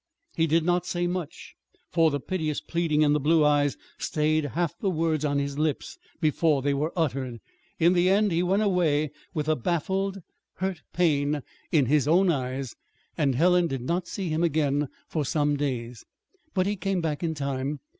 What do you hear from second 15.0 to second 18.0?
for some days. But he came back in time.